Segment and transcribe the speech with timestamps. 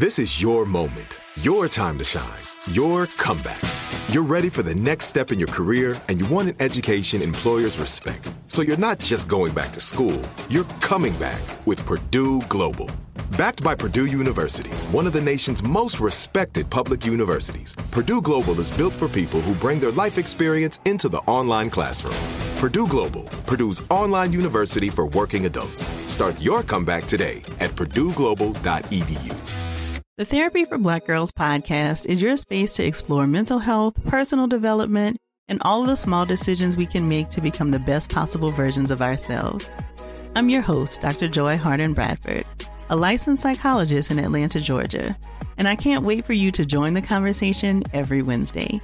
[0.00, 3.60] This is your moment, your time to shine, your comeback.
[4.10, 7.80] You're ready for the next step in your career and you want an education employers
[7.80, 8.32] respect.
[8.46, 12.88] So you're not just going back to school, you're coming back with Purdue Global.
[13.36, 18.70] Backed by Purdue University, one of the nation's most respected public universities, Purdue Global is
[18.70, 22.14] built for people who bring their life experience into the online classroom.
[22.58, 25.88] Purdue Global, Purdue's online university for working adults.
[26.06, 29.47] Start your comeback today at purdueglobal.edu.
[30.18, 35.16] The Therapy for Black Girls podcast is your space to explore mental health, personal development,
[35.46, 38.90] and all of the small decisions we can make to become the best possible versions
[38.90, 39.68] of ourselves.
[40.34, 41.28] I'm your host, Dr.
[41.28, 42.44] Joy Harden Bradford,
[42.90, 45.16] a licensed psychologist in Atlanta, Georgia,
[45.56, 48.80] and I can't wait for you to join the conversation every Wednesday.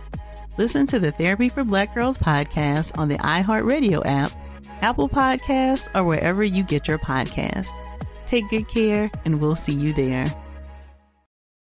[0.56, 4.30] Listen to the Therapy for Black Girls podcast on the iHeartRadio app,
[4.82, 7.72] Apple Podcasts, or wherever you get your podcasts.
[8.20, 10.32] Take good care, and we'll see you there.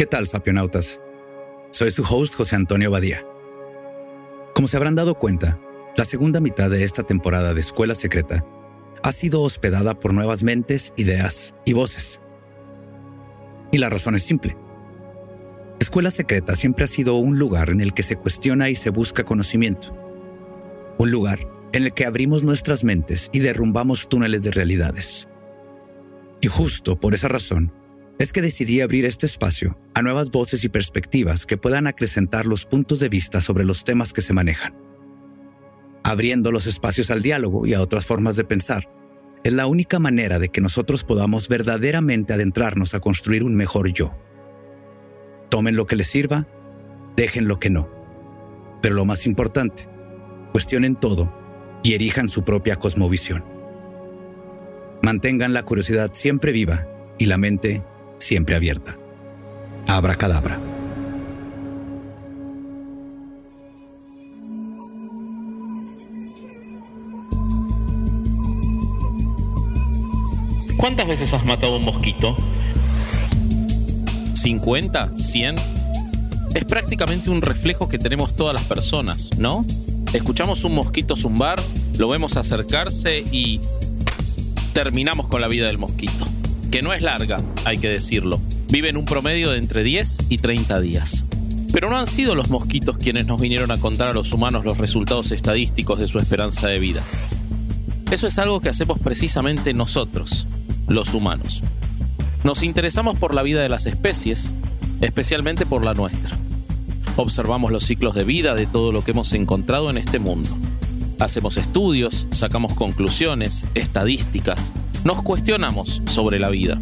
[0.00, 0.98] ¿Qué tal, sapionautas?
[1.72, 3.22] Soy su host José Antonio Badía.
[4.54, 5.60] Como se habrán dado cuenta,
[5.94, 8.42] la segunda mitad de esta temporada de Escuela Secreta
[9.02, 12.22] ha sido hospedada por nuevas mentes, ideas y voces.
[13.72, 14.56] Y la razón es simple.
[15.80, 19.24] Escuela Secreta siempre ha sido un lugar en el que se cuestiona y se busca
[19.24, 19.94] conocimiento.
[20.96, 21.40] Un lugar
[21.74, 25.28] en el que abrimos nuestras mentes y derrumbamos túneles de realidades.
[26.40, 27.74] Y justo por esa razón,
[28.20, 32.66] es que decidí abrir este espacio a nuevas voces y perspectivas que puedan acrecentar los
[32.66, 34.74] puntos de vista sobre los temas que se manejan.
[36.02, 38.90] Abriendo los espacios al diálogo y a otras formas de pensar,
[39.42, 44.14] es la única manera de que nosotros podamos verdaderamente adentrarnos a construir un mejor yo.
[45.48, 46.46] Tomen lo que les sirva,
[47.16, 47.88] dejen lo que no.
[48.82, 49.88] Pero lo más importante,
[50.52, 51.32] cuestionen todo
[51.82, 53.46] y erijan su propia cosmovisión.
[55.00, 56.86] Mantengan la curiosidad siempre viva
[57.18, 57.82] y la mente
[58.20, 58.96] siempre abierta.
[59.88, 60.58] Abra cadabra.
[70.76, 72.36] ¿Cuántas veces has matado a un mosquito?
[74.34, 75.12] ¿50?
[75.14, 75.60] ¿100?
[76.54, 79.66] Es prácticamente un reflejo que tenemos todas las personas, ¿no?
[80.14, 81.60] Escuchamos un mosquito zumbar,
[81.98, 83.60] lo vemos acercarse y
[84.72, 86.26] terminamos con la vida del mosquito.
[86.70, 88.40] Que no es larga, hay que decirlo.
[88.68, 91.24] Vive en un promedio de entre 10 y 30 días.
[91.72, 94.78] Pero no han sido los mosquitos quienes nos vinieron a contar a los humanos los
[94.78, 97.02] resultados estadísticos de su esperanza de vida.
[98.12, 100.46] Eso es algo que hacemos precisamente nosotros,
[100.86, 101.64] los humanos.
[102.44, 104.50] Nos interesamos por la vida de las especies,
[105.00, 106.36] especialmente por la nuestra.
[107.16, 110.50] Observamos los ciclos de vida de todo lo que hemos encontrado en este mundo.
[111.18, 114.72] Hacemos estudios, sacamos conclusiones, estadísticas,
[115.04, 116.78] nos cuestionamos sobre la vida.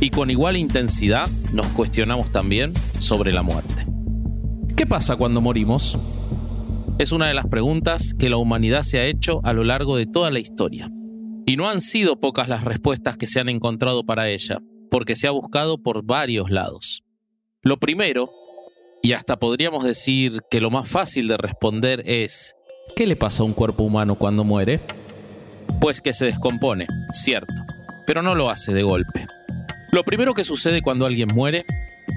[0.00, 3.86] Y con igual intensidad nos cuestionamos también sobre la muerte.
[4.76, 5.98] ¿Qué pasa cuando morimos?
[6.98, 10.06] Es una de las preguntas que la humanidad se ha hecho a lo largo de
[10.06, 10.90] toda la historia.
[11.46, 14.58] Y no han sido pocas las respuestas que se han encontrado para ella,
[14.90, 17.04] porque se ha buscado por varios lados.
[17.62, 18.30] Lo primero,
[19.02, 22.54] y hasta podríamos decir que lo más fácil de responder es,
[22.94, 24.80] ¿qué le pasa a un cuerpo humano cuando muere?
[25.80, 27.54] Pues que se descompone, cierto,
[28.06, 29.26] pero no lo hace de golpe.
[29.92, 31.64] Lo primero que sucede cuando alguien muere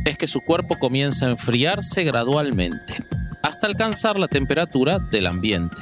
[0.05, 2.95] es que su cuerpo comienza a enfriarse gradualmente,
[3.43, 5.77] hasta alcanzar la temperatura del ambiente.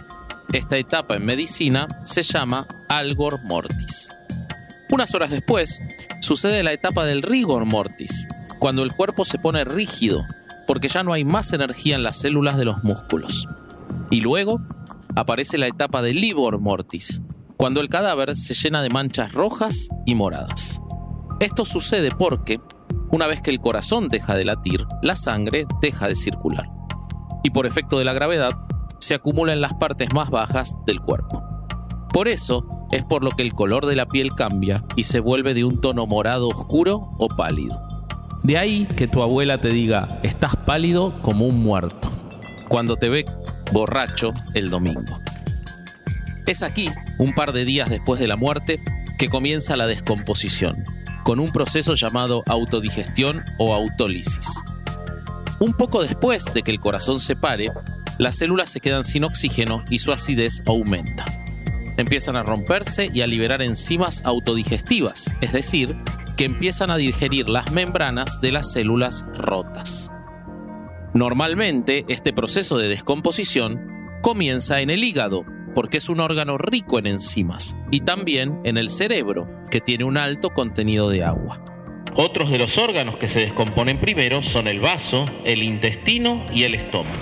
[0.53, 4.13] Esta etapa en medicina se llama algor mortis.
[4.89, 5.81] Unas horas después,
[6.21, 8.27] sucede la etapa del rigor mortis,
[8.59, 10.19] cuando el cuerpo se pone rígido,
[10.65, 13.47] porque ya no hay más energía en las células de los músculos.
[14.09, 14.61] Y luego
[15.15, 17.21] aparece la etapa del livor mortis,
[17.57, 20.79] cuando el cadáver se llena de manchas rojas y moradas.
[21.39, 22.61] Esto sucede porque,
[23.09, 26.69] una vez que el corazón deja de latir, la sangre deja de circular.
[27.43, 28.51] Y por efecto de la gravedad,
[28.99, 31.43] se acumula en las partes más bajas del cuerpo.
[32.13, 35.53] Por eso es por lo que el color de la piel cambia y se vuelve
[35.53, 37.81] de un tono morado oscuro o pálido.
[38.43, 42.09] De ahí que tu abuela te diga, estás pálido como un muerto,
[42.69, 43.25] cuando te ve
[43.71, 45.19] borracho el domingo.
[46.45, 48.81] Es aquí, un par de días después de la muerte,
[49.17, 50.85] que comienza la descomposición,
[51.23, 54.63] con un proceso llamado autodigestión o autólisis.
[55.59, 57.71] Un poco después de que el corazón se pare,
[58.19, 61.25] las células se quedan sin oxígeno y su acidez aumenta.
[61.97, 65.95] Empiezan a romperse y a liberar enzimas autodigestivas, es decir,
[66.37, 70.11] que empiezan a digerir las membranas de las células rotas.
[71.15, 73.81] Normalmente, este proceso de descomposición
[74.21, 75.45] comienza en el hígado,
[75.77, 80.17] porque es un órgano rico en enzimas, y también en el cerebro, que tiene un
[80.17, 81.63] alto contenido de agua.
[82.15, 86.73] Otros de los órganos que se descomponen primero son el vaso, el intestino y el
[86.73, 87.13] estómago.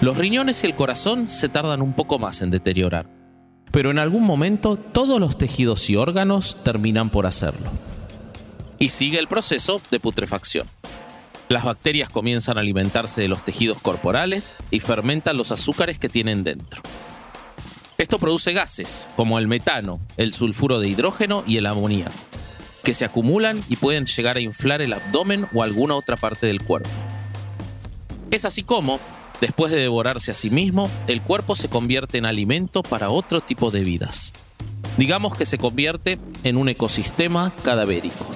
[0.00, 3.10] Los riñones y el corazón se tardan un poco más en deteriorar,
[3.72, 7.72] pero en algún momento todos los tejidos y órganos terminan por hacerlo.
[8.78, 10.68] Y sigue el proceso de putrefacción.
[11.48, 16.44] Las bacterias comienzan a alimentarse de los tejidos corporales y fermentan los azúcares que tienen
[16.44, 16.82] dentro.
[18.02, 22.10] Esto produce gases como el metano, el sulfuro de hidrógeno y el amoníaco,
[22.82, 26.64] que se acumulan y pueden llegar a inflar el abdomen o alguna otra parte del
[26.64, 26.90] cuerpo.
[28.32, 28.98] Es así como,
[29.40, 33.70] después de devorarse a sí mismo, el cuerpo se convierte en alimento para otro tipo
[33.70, 34.32] de vidas.
[34.96, 38.26] Digamos que se convierte en un ecosistema cadavérico.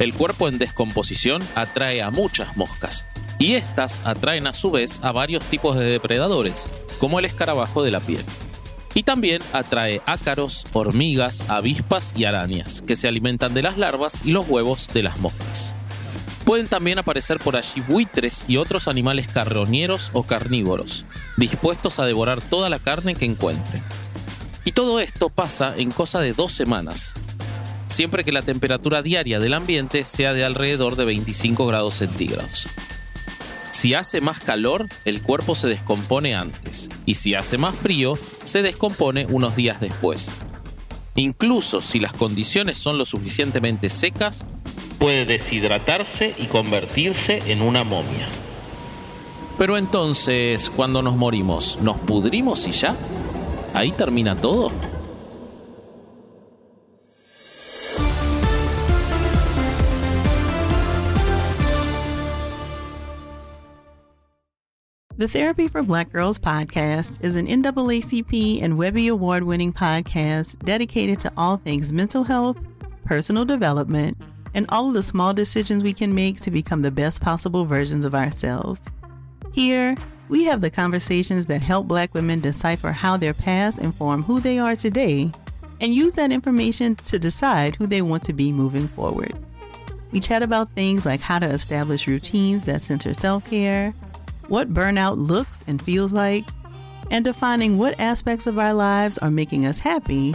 [0.00, 3.06] El cuerpo en descomposición atrae a muchas moscas,
[3.38, 6.66] y estas atraen a su vez a varios tipos de depredadores,
[6.98, 8.24] como el escarabajo de la piel.
[8.98, 14.32] Y también atrae ácaros, hormigas, avispas y arañas, que se alimentan de las larvas y
[14.32, 15.72] los huevos de las moscas.
[16.44, 21.04] Pueden también aparecer por allí buitres y otros animales carroñeros o carnívoros,
[21.36, 23.84] dispuestos a devorar toda la carne que encuentren.
[24.64, 27.14] Y todo esto pasa en cosa de dos semanas,
[27.86, 32.66] siempre que la temperatura diaria del ambiente sea de alrededor de 25 grados centígrados.
[33.78, 38.60] Si hace más calor, el cuerpo se descompone antes, y si hace más frío, se
[38.60, 40.32] descompone unos días después.
[41.14, 44.44] Incluso si las condiciones son lo suficientemente secas,
[44.98, 48.26] puede deshidratarse y convertirse en una momia.
[49.58, 52.96] Pero entonces, cuando nos morimos, ¿nos pudrimos y ya?
[53.74, 54.72] ¿Ahí termina todo?
[65.18, 71.20] The Therapy for Black Girls podcast is an NAACP and Webby Award winning podcast dedicated
[71.22, 72.56] to all things mental health,
[73.04, 74.16] personal development,
[74.54, 78.04] and all of the small decisions we can make to become the best possible versions
[78.04, 78.88] of ourselves.
[79.50, 79.96] Here,
[80.28, 84.60] we have the conversations that help Black women decipher how their past inform who they
[84.60, 85.32] are today
[85.80, 89.34] and use that information to decide who they want to be moving forward.
[90.12, 93.92] We chat about things like how to establish routines that center self care
[94.48, 96.48] what burnout looks and feels like,
[97.10, 100.34] and defining what aspects of our lives are making us happy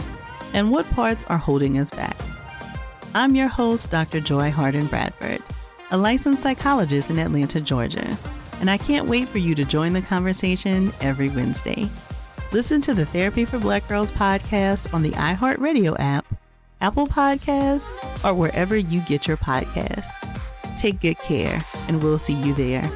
[0.52, 2.16] and what parts are holding us back.
[3.14, 4.20] I'm your host, Dr.
[4.20, 5.40] Joy Harden Bradford,
[5.90, 8.16] a licensed psychologist in Atlanta, Georgia,
[8.60, 11.88] and I can't wait for you to join the conversation every Wednesday.
[12.52, 16.24] Listen to the Therapy for Black Girls podcast on the iHeartRadio app,
[16.80, 17.88] Apple Podcasts,
[18.24, 20.10] or wherever you get your podcasts.
[20.78, 22.88] Take good care, and we'll see you there.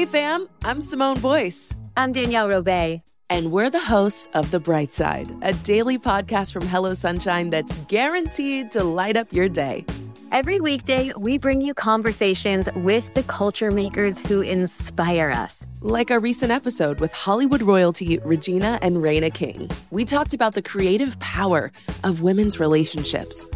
[0.00, 1.74] Hey fam, I'm Simone Boyce.
[1.94, 3.02] I'm Danielle Robay.
[3.28, 7.74] And we're the hosts of The Bright Side, a daily podcast from Hello Sunshine that's
[7.86, 9.84] guaranteed to light up your day.
[10.32, 15.66] Every weekday, we bring you conversations with the culture makers who inspire us.
[15.82, 19.70] Like our recent episode with Hollywood royalty Regina and Raina King.
[19.90, 21.72] We talked about the creative power
[22.04, 23.50] of women's relationships.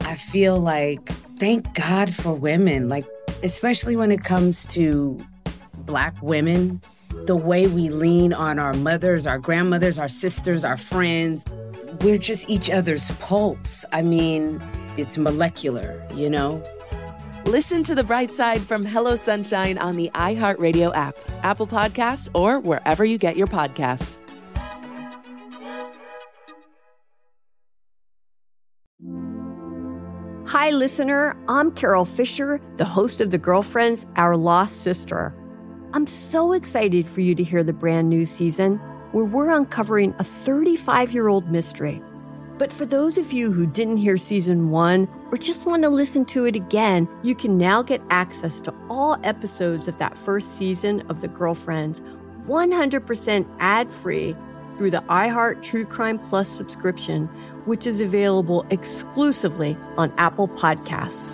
[0.00, 1.08] I feel like,
[1.38, 3.06] thank God for women, like,
[3.44, 5.24] especially when it comes to
[5.86, 6.80] Black women,
[7.26, 11.44] the way we lean on our mothers, our grandmothers, our sisters, our friends.
[12.00, 13.84] We're just each other's pulse.
[13.92, 14.62] I mean,
[14.96, 16.62] it's molecular, you know?
[17.44, 22.58] Listen to the bright side from Hello Sunshine on the iHeartRadio app, Apple Podcasts, or
[22.58, 24.18] wherever you get your podcasts.
[30.46, 31.36] Hi, listener.
[31.48, 35.34] I'm Carol Fisher, the host of The Girlfriends, Our Lost Sister.
[35.94, 38.80] I'm so excited for you to hear the brand new season.
[39.12, 42.02] where we're uncovering a 35 year old mystery.
[42.58, 46.24] But for those of you who didn't hear season one or just want to listen
[46.24, 51.02] to it again, you can now get access to all episodes of that first season
[51.02, 52.00] of The Girlfriends
[52.48, 54.34] 100% ad free
[54.76, 57.28] through the iHeart True Crime Plus subscription,
[57.66, 61.33] which is available exclusively on Apple Podcasts.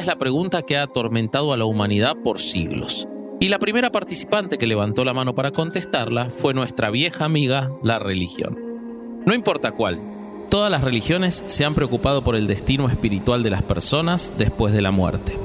[0.00, 3.06] Es la pregunta que ha atormentado a la humanidad por siglos.
[3.38, 7.98] Y la primera participante que levantó la mano para contestarla fue nuestra vieja amiga, la
[7.98, 8.58] religión.
[9.26, 9.98] No importa cuál,
[10.50, 14.82] todas las religiones se han preocupado por el destino espiritual de las personas después de
[14.82, 15.38] la muerte.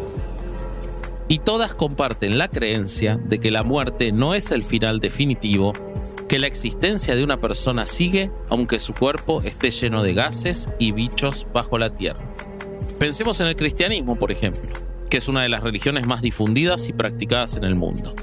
[1.27, 5.73] Y todas comparten la creencia de que la muerte no es el final definitivo,
[6.27, 10.91] que la existencia de una persona sigue aunque su cuerpo esté lleno de gases y
[10.91, 12.34] bichos bajo la tierra.
[12.99, 14.71] Pensemos en el cristianismo, por ejemplo,
[15.09, 18.13] que es una de las religiones más difundidas y practicadas en el mundo.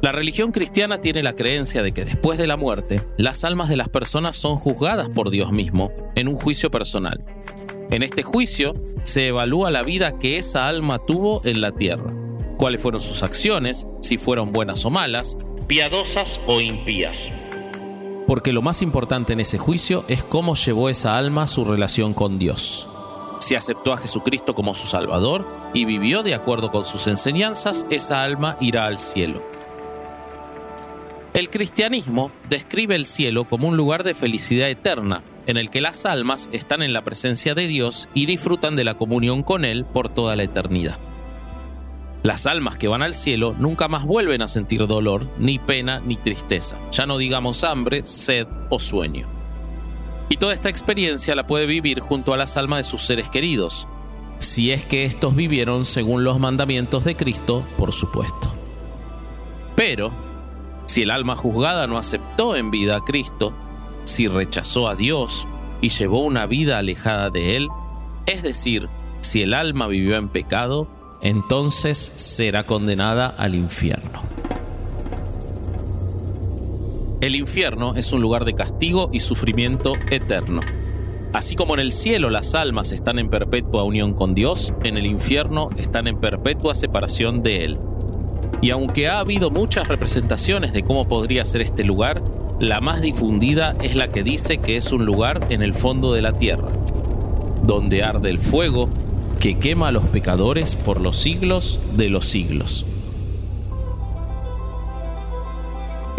[0.00, 3.76] La religión cristiana tiene la creencia de que después de la muerte, las almas de
[3.76, 7.22] las personas son juzgadas por Dios mismo en un juicio personal.
[7.90, 8.72] En este juicio
[9.04, 12.12] se evalúa la vida que esa alma tuvo en la tierra,
[12.56, 15.36] cuáles fueron sus acciones, si fueron buenas o malas,
[15.66, 17.28] piadosas o impías.
[18.26, 22.38] Porque lo más importante en ese juicio es cómo llevó esa alma su relación con
[22.38, 22.88] Dios.
[23.42, 25.44] Si aceptó a Jesucristo como su Salvador
[25.74, 29.42] y vivió de acuerdo con sus enseñanzas, esa alma irá al cielo.
[31.34, 36.06] El cristianismo describe el cielo como un lugar de felicidad eterna, en el que las
[36.06, 40.08] almas están en la presencia de Dios y disfrutan de la comunión con Él por
[40.08, 40.98] toda la eternidad.
[42.22, 46.14] Las almas que van al cielo nunca más vuelven a sentir dolor, ni pena, ni
[46.14, 49.41] tristeza, ya no digamos hambre, sed o sueño.
[50.32, 53.86] Y toda esta experiencia la puede vivir junto a las almas de sus seres queridos,
[54.38, 58.50] si es que estos vivieron según los mandamientos de Cristo, por supuesto.
[59.76, 60.10] Pero,
[60.86, 63.52] si el alma juzgada no aceptó en vida a Cristo,
[64.04, 65.46] si rechazó a Dios
[65.82, 67.68] y llevó una vida alejada de Él,
[68.24, 68.88] es decir,
[69.20, 70.88] si el alma vivió en pecado,
[71.20, 74.22] entonces será condenada al infierno.
[77.22, 80.60] El infierno es un lugar de castigo y sufrimiento eterno.
[81.32, 85.06] Así como en el cielo las almas están en perpetua unión con Dios, en el
[85.06, 87.78] infierno están en perpetua separación de Él.
[88.60, 92.24] Y aunque ha habido muchas representaciones de cómo podría ser este lugar,
[92.58, 96.22] la más difundida es la que dice que es un lugar en el fondo de
[96.22, 96.70] la tierra,
[97.62, 98.88] donde arde el fuego
[99.38, 102.84] que quema a los pecadores por los siglos de los siglos.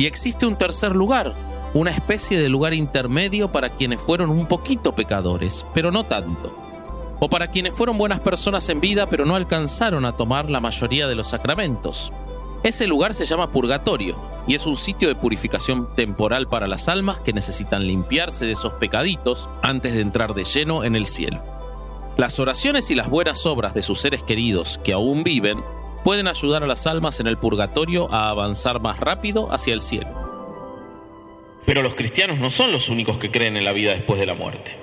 [0.03, 1.33] Y existe un tercer lugar,
[1.73, 6.53] una especie de lugar intermedio para quienes fueron un poquito pecadores, pero no tanto.
[7.21, 11.07] O para quienes fueron buenas personas en vida, pero no alcanzaron a tomar la mayoría
[11.07, 12.11] de los sacramentos.
[12.63, 17.21] Ese lugar se llama purgatorio y es un sitio de purificación temporal para las almas
[17.21, 21.41] que necesitan limpiarse de esos pecaditos antes de entrar de lleno en el cielo.
[22.17, 25.63] Las oraciones y las buenas obras de sus seres queridos que aún viven
[26.03, 30.09] pueden ayudar a las almas en el purgatorio a avanzar más rápido hacia el cielo.
[31.65, 34.33] Pero los cristianos no son los únicos que creen en la vida después de la
[34.33, 34.75] muerte.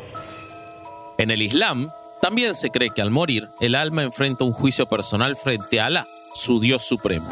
[1.19, 1.89] En el Islam,
[2.21, 6.07] también se cree que al morir, el alma enfrenta un juicio personal frente a Alá,
[6.35, 7.29] su Dios supremo.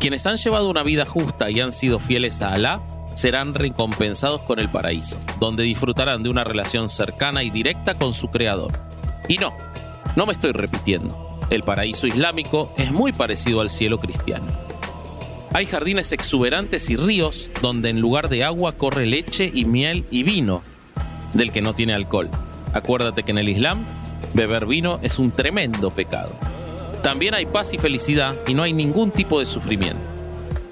[0.00, 2.82] Quienes han llevado una vida justa y han sido fieles a Alá
[3.14, 8.28] serán recompensados con el paraíso, donde disfrutarán de una relación cercana y directa con su
[8.28, 8.72] Creador.
[9.28, 9.52] Y no,
[10.16, 11.33] no me estoy repitiendo.
[11.54, 14.44] El paraíso islámico es muy parecido al cielo cristiano.
[15.52, 20.24] Hay jardines exuberantes y ríos donde en lugar de agua corre leche y miel y
[20.24, 20.62] vino,
[21.32, 22.28] del que no tiene alcohol.
[22.72, 23.84] Acuérdate que en el Islam,
[24.34, 26.32] beber vino es un tremendo pecado.
[27.04, 30.02] También hay paz y felicidad y no hay ningún tipo de sufrimiento.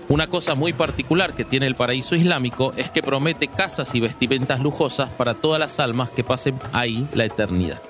[0.09, 4.61] Una cosa muy particular que tiene el paraíso islámico es que promete casas y vestimentas
[4.61, 7.81] lujosas para todas las almas que pasen ahí la eternidad.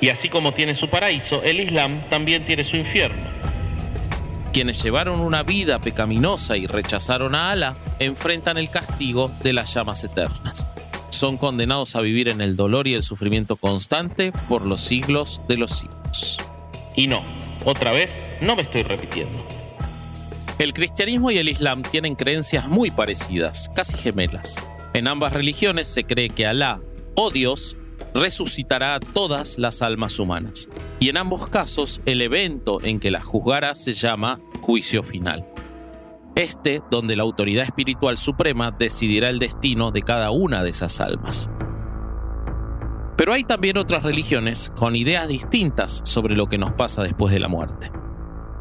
[0.00, 3.22] Y así como tiene su paraíso, el Islam también tiene su infierno.
[4.52, 10.04] Quienes llevaron una vida pecaminosa y rechazaron a Alá enfrentan el castigo de las llamas
[10.04, 10.66] eternas.
[11.10, 15.56] Son condenados a vivir en el dolor y el sufrimiento constante por los siglos de
[15.56, 16.38] los siglos.
[16.94, 17.22] Y no,
[17.64, 19.44] Otra vez, no me estoy repitiendo.
[20.58, 24.56] El cristianismo y el islam tienen creencias muy parecidas, casi gemelas.
[24.94, 26.80] En ambas religiones se cree que Alá,
[27.14, 27.76] o Dios,
[28.14, 30.68] resucitará a todas las almas humanas.
[31.00, 35.46] Y en ambos casos, el evento en que las juzgará se llama juicio final.
[36.34, 41.50] Este, donde la autoridad espiritual suprema decidirá el destino de cada una de esas almas.
[43.16, 47.40] Pero hay también otras religiones con ideas distintas sobre lo que nos pasa después de
[47.40, 47.90] la muerte.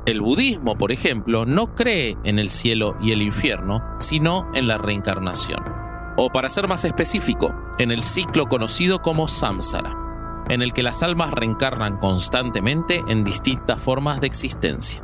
[0.08, 4.78] El budismo, por ejemplo, no cree en el cielo y el infierno, sino en la
[4.78, 5.87] reencarnación.
[6.18, 11.04] O para ser más específico, en el ciclo conocido como samsara, en el que las
[11.04, 15.04] almas reencarnan constantemente en distintas formas de existencia.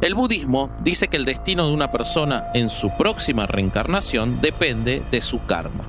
[0.00, 5.22] El budismo dice que el destino de una persona en su próxima reencarnación depende de
[5.22, 5.84] su karma,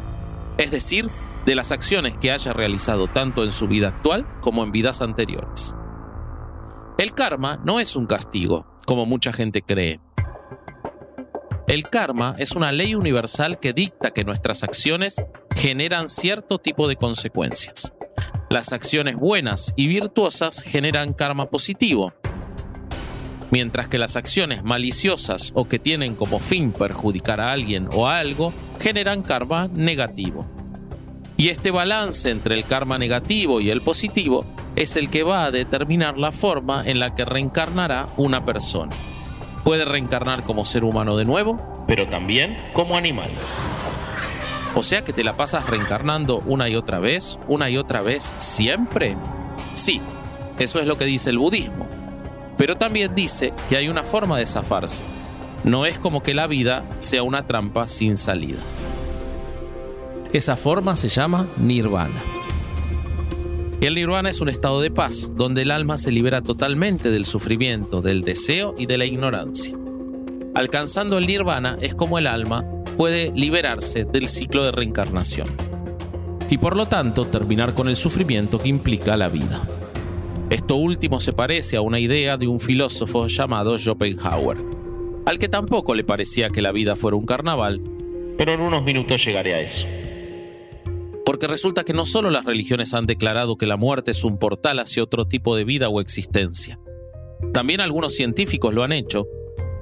[0.57, 1.09] es decir,
[1.45, 5.75] de las acciones que haya realizado tanto en su vida actual como en vidas anteriores.
[6.97, 10.00] El karma no es un castigo, como mucha gente cree.
[11.67, 15.24] El karma es una ley universal que dicta que nuestras acciones
[15.55, 17.91] generan cierto tipo de consecuencias.
[18.51, 22.13] Las acciones buenas y virtuosas generan karma positivo,
[23.50, 28.19] mientras que las acciones maliciosas o que tienen como fin perjudicar a alguien o a
[28.19, 30.45] algo generan karma negativo.
[31.36, 34.45] Y este balance entre el karma negativo y el positivo
[34.75, 38.95] es el que va a determinar la forma en la que reencarnará una persona.
[39.65, 43.29] Puede reencarnar como ser humano de nuevo, pero también como animal.
[44.75, 48.36] O sea que te la pasas reencarnando una y otra vez, una y otra vez,
[48.38, 49.17] siempre.
[49.74, 50.01] Sí,
[50.60, 51.88] eso es lo que dice el budismo.
[52.57, 55.03] Pero también dice que hay una forma de zafarse.
[55.63, 58.60] No es como que la vida sea una trampa sin salida.
[60.31, 62.22] Esa forma se llama nirvana.
[63.82, 68.01] El nirvana es un estado de paz, donde el alma se libera totalmente del sufrimiento,
[68.01, 69.77] del deseo y de la ignorancia.
[70.53, 72.65] Alcanzando el nirvana es como el alma
[72.98, 75.48] puede liberarse del ciclo de reencarnación
[76.50, 79.61] y por lo tanto terminar con el sufrimiento que implica la vida.
[80.50, 84.57] Esto último se parece a una idea de un filósofo llamado Schopenhauer,
[85.25, 87.81] al que tampoco le parecía que la vida fuera un carnaval,
[88.38, 89.85] pero en unos minutos llegaré a eso.
[91.35, 94.79] Porque resulta que no solo las religiones han declarado que la muerte es un portal
[94.79, 96.79] hacia otro tipo de vida o existencia.
[97.51, 99.27] También algunos científicos lo han hecho,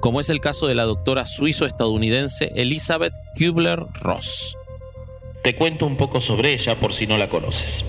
[0.00, 4.56] como es el caso de la doctora suizo-estadounidense Elizabeth Kubler-Ross.
[5.44, 7.84] Te cuento un poco sobre ella por si no la conoces.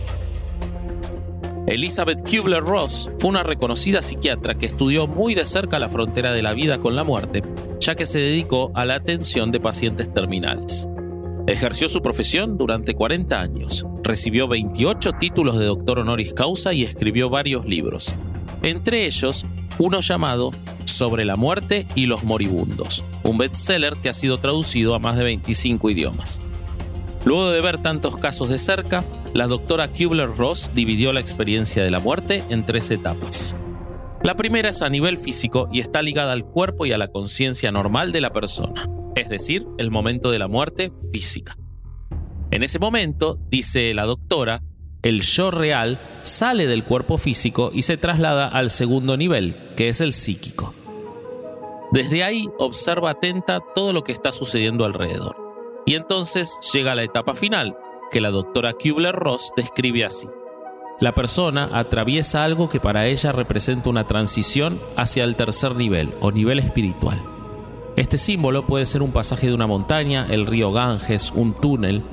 [1.65, 6.53] Elizabeth Kubler-Ross fue una reconocida psiquiatra que estudió muy de cerca la frontera de la
[6.53, 7.41] vida con la muerte,
[7.79, 10.87] ya que se dedicó a la atención de pacientes terminales.
[11.47, 17.29] Ejerció su profesión durante 40 años, recibió 28 títulos de doctor honoris causa y escribió
[17.29, 18.15] varios libros,
[18.63, 19.45] entre ellos
[19.77, 20.51] uno llamado
[20.85, 25.23] Sobre la muerte y los moribundos, un bestseller que ha sido traducido a más de
[25.23, 26.41] 25 idiomas.
[27.25, 31.99] Luego de ver tantos casos de cerca, la doctora Kubler-Ross dividió la experiencia de la
[31.99, 33.55] muerte en tres etapas.
[34.23, 37.71] La primera es a nivel físico y está ligada al cuerpo y a la conciencia
[37.71, 41.57] normal de la persona es decir, el momento de la muerte física.
[42.51, 44.61] En ese momento, dice la doctora,
[45.01, 50.01] el yo real sale del cuerpo físico y se traslada al segundo nivel, que es
[50.01, 50.73] el psíquico.
[51.91, 55.35] Desde ahí observa atenta todo lo que está sucediendo alrededor.
[55.85, 57.77] Y entonces llega a la etapa final,
[58.11, 60.27] que la doctora Kubler-Ross describe así.
[60.99, 66.31] La persona atraviesa algo que para ella representa una transición hacia el tercer nivel o
[66.31, 67.34] nivel espiritual.
[67.95, 72.03] Este símbolo puede ser un pasaje de una montaña, el río Ganges, un túnel.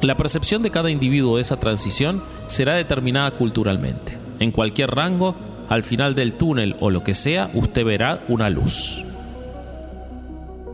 [0.00, 4.16] La percepción de cada individuo de esa transición será determinada culturalmente.
[4.38, 5.34] En cualquier rango,
[5.68, 9.04] al final del túnel o lo que sea, usted verá una luz.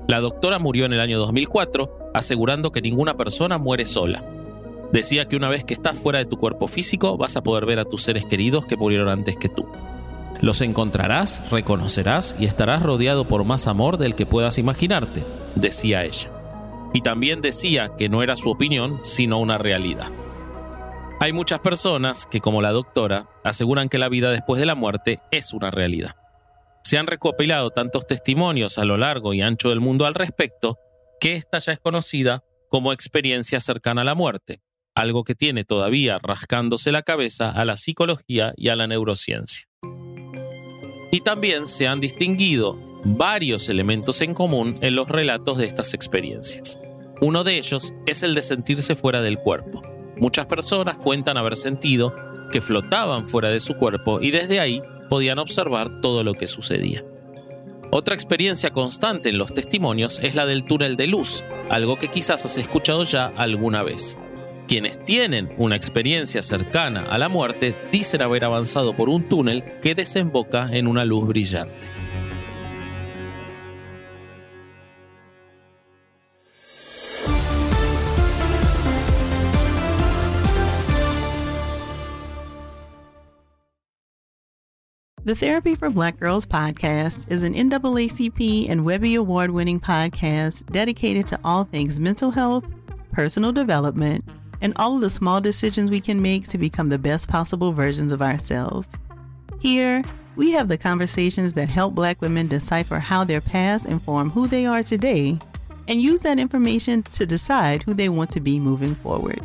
[0.09, 4.23] La doctora murió en el año 2004, asegurando que ninguna persona muere sola.
[4.93, 7.79] Decía que una vez que estás fuera de tu cuerpo físico, vas a poder ver
[7.79, 9.67] a tus seres queridos que murieron antes que tú.
[10.41, 16.31] Los encontrarás, reconocerás y estarás rodeado por más amor del que puedas imaginarte, decía ella.
[16.95, 20.11] Y también decía que no era su opinión, sino una realidad.
[21.21, 25.21] Hay muchas personas que, como la doctora, aseguran que la vida después de la muerte
[25.31, 26.17] es una realidad.
[26.83, 30.79] Se han recopilado tantos testimonios a lo largo y ancho del mundo al respecto
[31.21, 34.63] que esta ya es conocida como experiencia cercana a la muerte,
[34.95, 39.67] algo que tiene todavía rascándose la cabeza a la psicología y a la neurociencia.
[41.11, 46.79] Y también se han distinguido varios elementos en común en los relatos de estas experiencias.
[47.21, 49.83] Uno de ellos es el de sentirse fuera del cuerpo.
[50.17, 52.15] Muchas personas cuentan haber sentido
[52.53, 57.03] que flotaban fuera de su cuerpo y desde ahí podían observar todo lo que sucedía.
[57.93, 62.45] Otra experiencia constante en los testimonios es la del túnel de luz, algo que quizás
[62.45, 64.17] has escuchado ya alguna vez.
[64.71, 69.97] Quienes tienen una experiencia cercana a la muerte dicen haber avanzado por un túnel que
[69.97, 71.75] desemboca en una luz brillante.
[85.25, 91.27] The Therapy for Black Girls podcast is an NAACP and Webby Award winning podcast dedicated
[91.27, 92.65] to all things mental health,
[93.13, 94.25] personal development,
[94.61, 98.13] and all of the small decisions we can make to become the best possible versions
[98.13, 98.97] of ourselves.
[99.59, 100.03] Here,
[100.37, 104.67] we have the conversations that help Black women decipher how their past inform who they
[104.67, 105.39] are today
[105.89, 109.43] and use that information to decide who they want to be moving forward.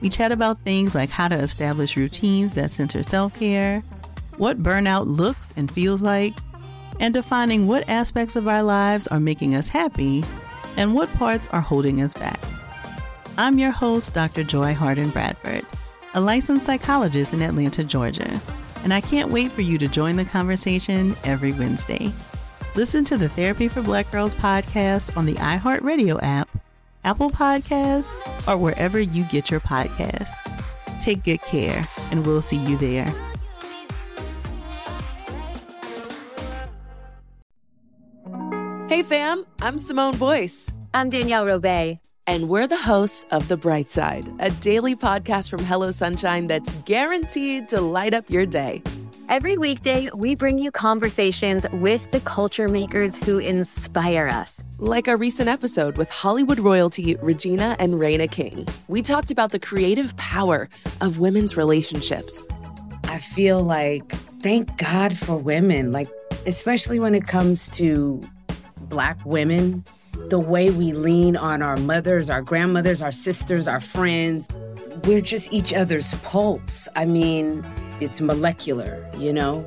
[0.00, 3.82] We chat about things like how to establish routines that center self care
[4.36, 6.36] what burnout looks and feels like,
[7.00, 10.24] and defining what aspects of our lives are making us happy
[10.76, 12.40] and what parts are holding us back.
[13.38, 14.44] I'm your host, Dr.
[14.44, 15.64] Joy Harden Bradford,
[16.12, 18.38] a licensed psychologist in Atlanta, Georgia,
[18.84, 22.12] and I can't wait for you to join the conversation every Wednesday.
[22.76, 26.46] Listen to the Therapy for Black Girls podcast on the iHeartRadio app,
[27.04, 28.12] Apple Podcasts,
[28.46, 30.36] or wherever you get your podcasts.
[31.02, 33.10] Take good care, and we'll see you there.
[38.90, 40.70] Hey fam, I'm Simone Boyce.
[40.92, 41.98] I'm Danielle Robay.
[42.28, 46.70] And we're the hosts of The Bright Side, a daily podcast from Hello Sunshine that's
[46.84, 48.80] guaranteed to light up your day.
[49.28, 54.62] Every weekday, we bring you conversations with the culture makers who inspire us.
[54.78, 58.68] Like our recent episode with Hollywood royalty Regina and Raina King.
[58.86, 60.68] We talked about the creative power
[61.00, 62.46] of women's relationships.
[63.04, 66.08] I feel like, thank God for women, like,
[66.46, 68.22] especially when it comes to
[68.78, 69.84] Black women,
[70.32, 74.48] the way we lean on our mothers, our grandmothers, our sisters, our friends.
[75.04, 76.88] We're just each other's pulse.
[76.96, 77.62] I mean,
[78.00, 79.66] it's molecular, you know?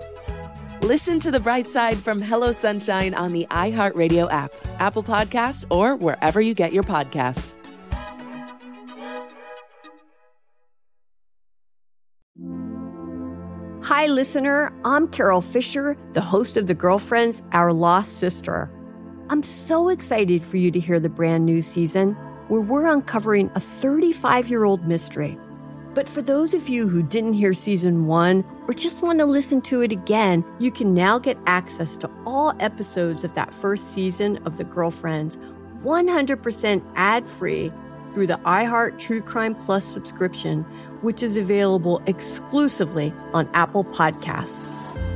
[0.82, 5.96] Listen to the bright side from Hello Sunshine on the iHeartRadio app, Apple Podcasts, or
[5.98, 7.54] wherever you get your podcasts.
[13.84, 14.74] Hi, listener.
[14.84, 18.72] I'm Carol Fisher, the host of The Girlfriends, Our Lost Sister.
[19.28, 22.12] I'm so excited for you to hear the brand new season
[22.48, 25.36] where we're uncovering a 35 year old mystery.
[25.96, 29.62] But for those of you who didn't hear season one or just want to listen
[29.64, 34.38] to it again, you can now get access to all episodes of that first season
[34.46, 35.38] of The Girlfriends
[35.82, 37.72] 100% ad free
[38.14, 40.62] through the iHeart True Crime Plus subscription,
[41.02, 44.75] which is available exclusively on Apple Podcasts.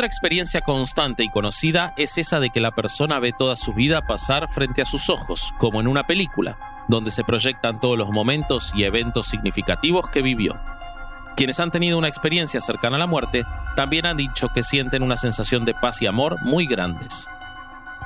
[0.00, 4.00] Otra experiencia constante y conocida es esa de que la persona ve toda su vida
[4.00, 6.56] pasar frente a sus ojos, como en una película,
[6.88, 10.58] donde se proyectan todos los momentos y eventos significativos que vivió.
[11.36, 13.44] Quienes han tenido una experiencia cercana a la muerte
[13.76, 17.28] también han dicho que sienten una sensación de paz y amor muy grandes.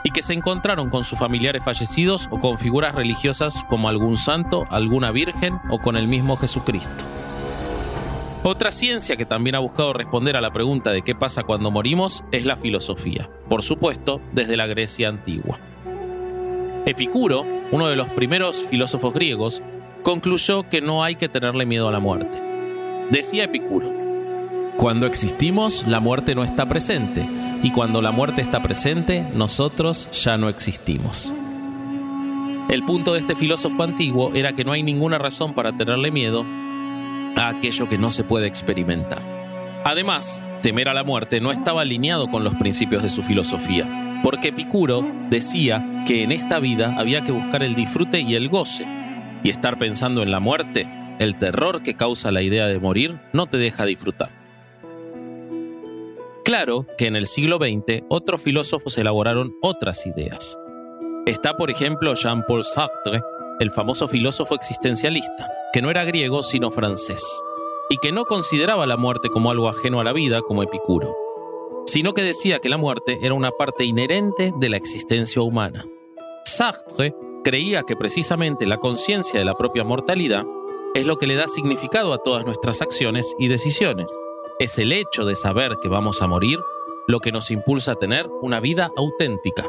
[0.02, 4.64] Y que se encontraron con sus familiares fallecidos o con figuras religiosas como algún santo,
[4.68, 7.04] alguna virgen o con el mismo Jesucristo.
[8.46, 12.24] Otra ciencia que también ha buscado responder a la pregunta de qué pasa cuando morimos
[12.30, 15.58] es la filosofía, por supuesto desde la Grecia antigua.
[16.84, 19.62] Epicuro, uno de los primeros filósofos griegos,
[20.02, 22.38] concluyó que no hay que tenerle miedo a la muerte.
[23.10, 23.90] Decía Epicuro,
[24.76, 27.26] cuando existimos la muerte no está presente
[27.62, 31.34] y cuando la muerte está presente nosotros ya no existimos.
[32.68, 36.44] El punto de este filósofo antiguo era que no hay ninguna razón para tenerle miedo
[37.36, 39.22] a aquello que no se puede experimentar.
[39.84, 44.48] Además, temer a la muerte no estaba alineado con los principios de su filosofía, porque
[44.48, 48.86] Epicuro decía que en esta vida había que buscar el disfrute y el goce,
[49.42, 53.46] y estar pensando en la muerte, el terror que causa la idea de morir, no
[53.46, 54.30] te deja disfrutar.
[56.44, 60.58] Claro que en el siglo XX otros filósofos elaboraron otras ideas.
[61.26, 63.22] Está, por ejemplo, Jean-Paul Sartre,
[63.60, 67.22] el famoso filósofo existencialista, que no era griego sino francés,
[67.88, 71.14] y que no consideraba la muerte como algo ajeno a la vida como Epicuro,
[71.86, 75.84] sino que decía que la muerte era una parte inherente de la existencia humana.
[76.44, 77.14] Sartre
[77.44, 80.44] creía que precisamente la conciencia de la propia mortalidad
[80.94, 84.10] es lo que le da significado a todas nuestras acciones y decisiones.
[84.58, 86.58] Es el hecho de saber que vamos a morir
[87.06, 89.66] lo que nos impulsa a tener una vida auténtica.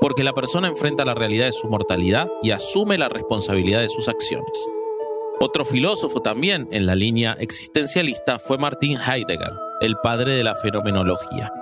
[0.00, 4.08] Porque la persona enfrenta la realidad de su mortalidad y asume la responsabilidad de sus
[4.08, 4.66] acciones.
[5.40, 11.52] Otro filósofo también en la línea existencialista fue Martin Heidegger, el padre de la fenomenología.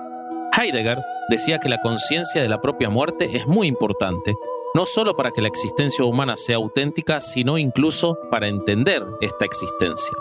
[0.57, 4.33] Heidegger decía que la conciencia de la propia muerte es muy importante,
[4.73, 10.15] no solo para que la existencia humana sea auténtica, sino incluso para entender esta existencia.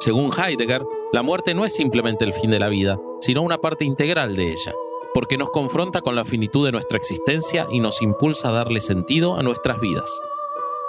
[0.00, 3.84] Según Heidegger, la muerte no es simplemente el fin de la vida, sino una parte
[3.84, 4.72] integral de ella,
[5.16, 9.38] porque nos confronta con la finitud de nuestra existencia y nos impulsa a darle sentido
[9.38, 10.20] a nuestras vidas.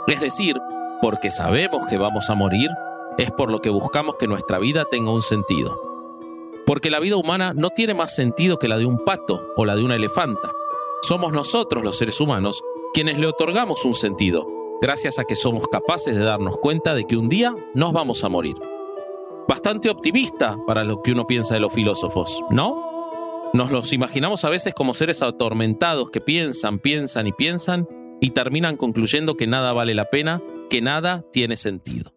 [0.06, 0.58] Es decir,
[1.02, 2.70] porque sabemos que vamos a morir,
[3.18, 5.80] es por lo que buscamos que nuestra vida tenga un sentido.
[6.66, 9.78] Porque la vida humana no tiene más sentido que la de un pato o la
[9.78, 10.52] de una elefanta.
[11.04, 12.62] Somos nosotros los seres humanos
[12.94, 14.46] quienes le otorgamos un sentido,
[14.82, 18.28] gracias a que somos capaces de darnos cuenta de que un día nos vamos a
[18.28, 18.58] morir.
[19.48, 22.97] Bastante optimista para lo que uno piensa de los filósofos, ¿no?
[23.58, 27.88] Nos los imaginamos a veces como seres atormentados que piensan, piensan y piensan
[28.22, 32.14] y terminan concluyendo que nada vale la pena, que nada tiene sentido.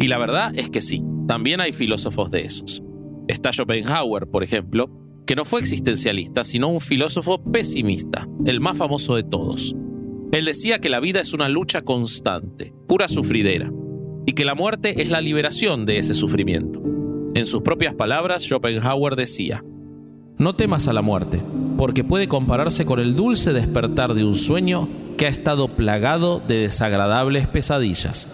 [0.00, 2.82] Y la verdad es que sí, también hay filósofos de esos.
[3.28, 4.90] Está Schopenhauer, por ejemplo,
[5.24, 9.76] que no fue existencialista, sino un filósofo pesimista, el más famoso de todos.
[10.32, 13.70] Él decía que la vida es una lucha constante, pura sufridera,
[14.26, 16.81] y que la muerte es la liberación de ese sufrimiento.
[17.34, 19.64] En sus propias palabras, Schopenhauer decía,
[20.38, 21.42] No temas a la muerte,
[21.78, 26.58] porque puede compararse con el dulce despertar de un sueño que ha estado plagado de
[26.58, 28.28] desagradables pesadillas.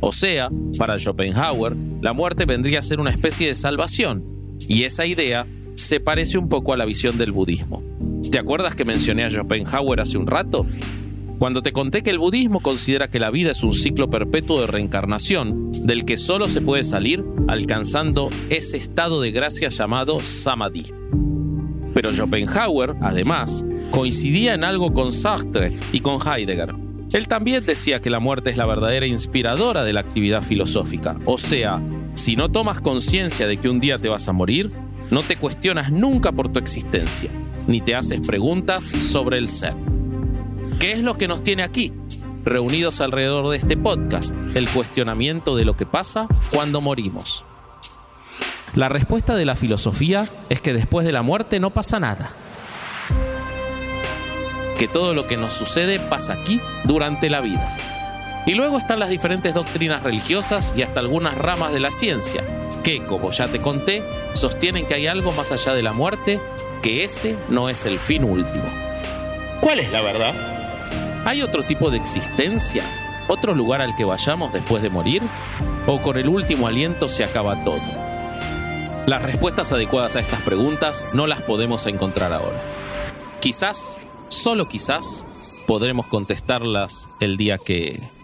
[0.00, 4.24] O sea, para Schopenhauer, la muerte vendría a ser una especie de salvación,
[4.60, 7.82] y esa idea se parece un poco a la visión del budismo.
[8.30, 10.66] ¿Te acuerdas que mencioné a Schopenhauer hace un rato?
[11.38, 14.66] Cuando te conté que el budismo considera que la vida es un ciclo perpetuo de
[14.66, 20.86] reencarnación, del que solo se puede salir alcanzando ese estado de gracia llamado samadhi.
[21.94, 26.74] Pero Schopenhauer, además, coincidía en algo con Sartre y con Heidegger.
[27.12, 31.18] Él también decía que la muerte es la verdadera inspiradora de la actividad filosófica.
[31.24, 31.80] O sea,
[32.14, 34.72] si no tomas conciencia de que un día te vas a morir,
[35.12, 37.30] no te cuestionas nunca por tu existencia,
[37.68, 39.74] ni te haces preguntas sobre el ser.
[40.78, 41.92] ¿Qué es lo que nos tiene aquí?
[42.44, 47.44] Reunidos alrededor de este podcast, el cuestionamiento de lo que pasa cuando morimos.
[48.74, 52.30] La respuesta de la filosofía es que después de la muerte no pasa nada
[54.78, 57.76] que todo lo que nos sucede pasa aquí durante la vida.
[58.46, 62.42] Y luego están las diferentes doctrinas religiosas y hasta algunas ramas de la ciencia,
[62.84, 64.02] que, como ya te conté,
[64.34, 66.38] sostienen que hay algo más allá de la muerte,
[66.80, 68.64] que ese no es el fin último.
[69.60, 70.57] ¿Cuál es la verdad?
[71.24, 72.84] ¿Hay otro tipo de existencia?
[73.28, 75.22] ¿Otro lugar al que vayamos después de morir?
[75.86, 77.80] ¿O con el último aliento se acaba todo?
[79.06, 82.58] Las respuestas adecuadas a estas preguntas no las podemos encontrar ahora.
[83.40, 85.24] Quizás solo quizás
[85.66, 88.17] podremos contestarlas el día que...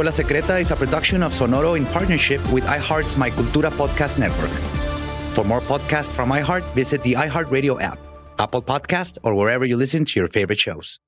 [0.00, 4.50] Escuela Secreta is a production of Sonoro in partnership with iHeart's My Cultura podcast network.
[5.34, 7.98] For more podcasts from iHeart, visit the iHeartRadio app,
[8.38, 11.00] Apple Podcast, or wherever you listen to your favorite shows.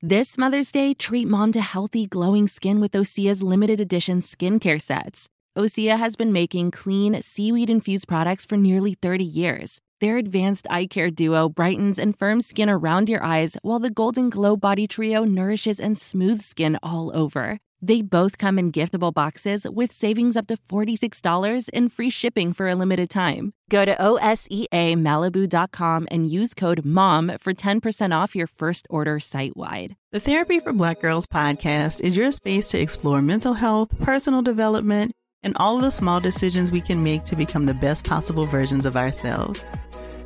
[0.00, 5.28] This Mother's Day, treat mom to healthy, glowing skin with Osea's limited edition skincare sets.
[5.58, 9.80] Osea has been making clean, seaweed infused products for nearly 30 years.
[10.00, 14.30] Their advanced eye care duo brightens and firms skin around your eyes, while the Golden
[14.30, 17.58] Glow Body Trio nourishes and smooths skin all over.
[17.82, 22.68] They both come in giftable boxes with savings up to $46 and free shipping for
[22.68, 23.54] a limited time.
[23.70, 29.96] Go to OSEAMalibu.com and use code MOM for 10% off your first order site wide.
[30.12, 35.10] The Therapy for Black Girls podcast is your space to explore mental health, personal development,
[35.42, 38.96] and all the small decisions we can make to become the best possible versions of
[38.96, 39.70] ourselves.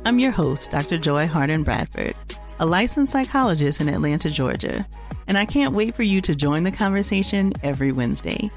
[0.05, 0.97] I'm your host, Dr.
[0.97, 2.15] Joy Harden Bradford,
[2.59, 4.85] a licensed psychologist in Atlanta, Georgia
[5.27, 8.49] and I can't wait for you to join the conversation every Wednesday.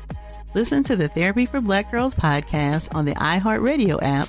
[0.54, 4.28] Listen to the Therapy for Black Girls podcast on the iHeartRadio app,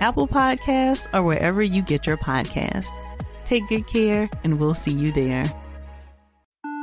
[0.00, 2.88] Apple Podcasts, or wherever you get your podcasts.
[3.44, 5.44] Take good care, and we'll see you there.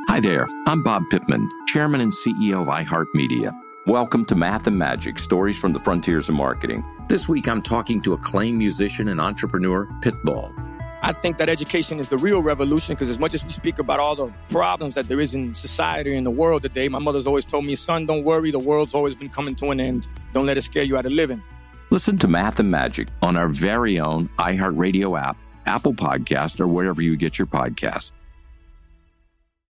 [0.07, 3.51] Hi there, I'm Bob Pittman chairman and CEO of iHeartMedia.
[3.85, 6.83] Welcome to Math and Magic Stories from the Frontiers of Marketing.
[7.07, 10.51] This week I'm talking to acclaimed musician and entrepreneur Pitbull.
[11.03, 13.99] I think that education is the real revolution because as much as we speak about
[13.99, 17.45] all the problems that there is in society and the world today, my mother's always
[17.45, 20.07] told me, son, don't worry, the world's always been coming to an end.
[20.33, 21.43] Don't let it scare you out of living.
[21.91, 25.37] Listen to Math and Magic on our very own iHeartRadio app,
[25.67, 28.13] Apple Podcast, or wherever you get your podcast.